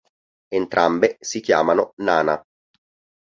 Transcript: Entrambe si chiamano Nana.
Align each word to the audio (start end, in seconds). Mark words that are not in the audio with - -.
Entrambe 0.49 1.17
si 1.21 1.41
chiamano 1.41 1.93
Nana. 1.97 2.43